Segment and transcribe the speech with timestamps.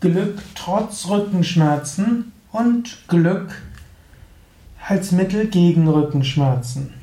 [0.00, 3.60] Glück trotz Rückenschmerzen und Glück
[4.88, 6.94] als Mittel gegen Rückenschmerzen.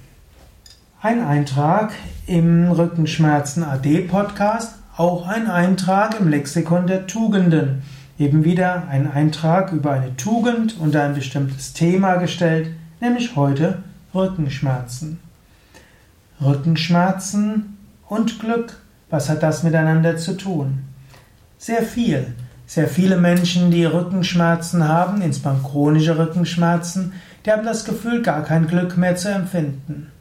[0.99, 1.93] Ein Eintrag
[2.25, 7.83] im Rückenschmerzen AD Podcast, auch ein Eintrag im Lexikon der Tugenden.
[8.17, 13.83] Eben wieder ein Eintrag über eine Tugend und ein bestimmtes Thema gestellt, nämlich heute
[14.15, 15.19] Rückenschmerzen.
[16.41, 17.77] Rückenschmerzen
[18.07, 20.79] und Glück, was hat das miteinander zu tun?
[21.59, 22.33] Sehr viel.
[22.69, 27.13] Sehr viele Menschen, die Rückenschmerzen haben, insbesondere chronische Rückenschmerzen,
[27.45, 30.11] die haben das Gefühl, gar kein Glück mehr zu empfinden.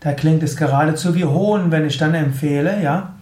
[0.00, 3.14] Da klingt es geradezu wie Hohn, wenn ich dann empfehle, ja,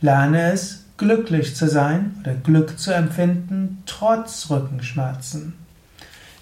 [0.00, 5.54] lerne es, glücklich zu sein oder Glück zu empfinden, trotz Rückenschmerzen.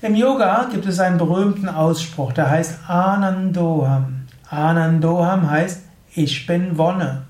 [0.03, 4.27] Im Yoga gibt es einen berühmten Ausspruch, der heißt Anandoham.
[4.51, 7.23] Anandoham heißt, ich bin Wonne.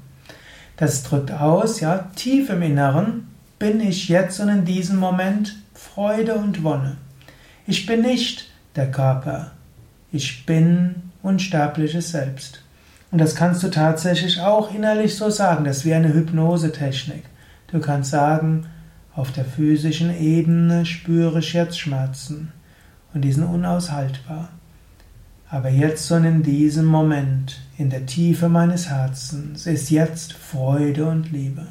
[0.77, 6.35] Das drückt aus, ja, tief im Inneren bin ich jetzt und in diesem Moment Freude
[6.35, 6.97] und Wonne.
[7.67, 9.53] Ich bin nicht der Körper.
[10.13, 12.63] Ich bin unsterbliches Selbst.
[13.11, 15.65] Und das kannst du tatsächlich auch innerlich so sagen.
[15.65, 17.25] Das ist wie eine Hypnosetechnik.
[17.69, 18.67] Du kannst sagen,
[19.15, 22.53] auf der physischen Ebene spüre ich jetzt Schmerzen
[23.15, 24.51] und die sind unaushaltbar.
[25.49, 31.33] Aber jetzt und in diesem Moment, in der Tiefe meines Herzens, ist jetzt Freude und
[31.33, 31.69] Liebe.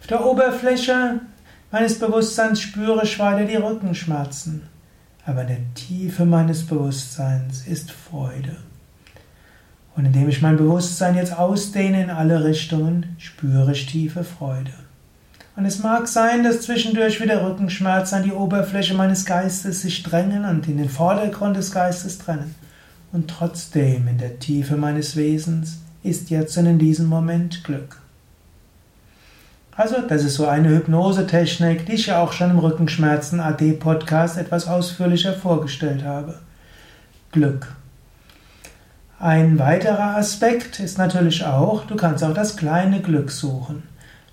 [0.00, 1.20] Auf der Oberfläche
[1.70, 4.62] meines Bewusstseins spüre ich weiter die Rückenschmerzen,
[5.26, 8.56] aber in der Tiefe meines Bewusstseins ist Freude.
[9.94, 14.72] Und indem ich mein Bewusstsein jetzt ausdehne in alle Richtungen, spüre ich tiefe Freude.
[15.54, 20.46] Und es mag sein, dass zwischendurch wieder Rückenschmerzen an die Oberfläche meines Geistes sich drängen
[20.46, 22.54] und in den Vordergrund des Geistes drängen.
[23.12, 28.00] Und trotzdem in der Tiefe meines Wesens ist jetzt und in diesem Moment Glück.
[29.80, 34.36] Also, das ist so eine Hypnosetechnik, die ich ja auch schon im Rückenschmerzen AD Podcast
[34.36, 36.38] etwas ausführlicher vorgestellt habe.
[37.32, 37.66] Glück.
[39.18, 43.84] Ein weiterer Aspekt ist natürlich auch, du kannst auch das kleine Glück suchen.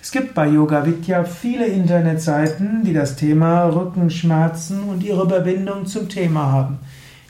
[0.00, 6.08] Es gibt bei Yoga Vidya viele Internetseiten, die das Thema Rückenschmerzen und ihre Überwindung zum
[6.08, 6.78] Thema haben.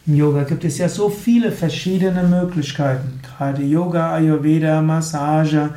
[0.06, 5.70] Im Yoga gibt es ja so viele verschiedene Möglichkeiten, gerade Yoga, Ayurveda, Massage,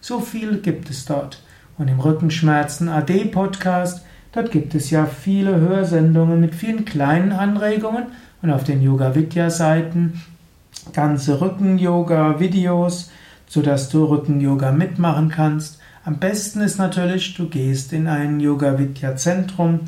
[0.00, 1.42] so viel gibt es dort.
[1.76, 8.06] Und im Rückenschmerzen AD Podcast Dort gibt es ja viele Hörsendungen mit vielen kleinen Anregungen
[8.42, 10.20] und auf den Yoga Vidya Seiten
[10.92, 13.10] ganze Rücken-Yoga Videos,
[13.48, 15.78] sodass du Rücken-Yoga mitmachen kannst.
[16.04, 19.80] Am besten ist natürlich, du gehst in ein Yoga Vidya Zentrum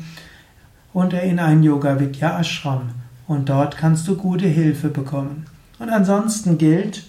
[0.91, 2.89] und in ein Yoga Vidya Ashram
[3.27, 5.45] und dort kannst du gute Hilfe bekommen.
[5.79, 7.05] Und ansonsten gilt,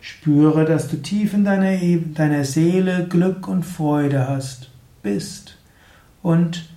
[0.00, 1.76] spüre, dass du tief in deiner,
[2.14, 4.70] deiner Seele Glück und Freude hast,
[5.02, 5.56] bist
[6.22, 6.68] und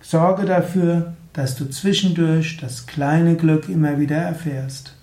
[0.00, 4.96] Sorge dafür, dass du zwischendurch das kleine Glück immer wieder erfährst.